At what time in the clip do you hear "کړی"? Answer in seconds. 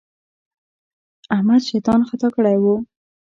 2.35-2.57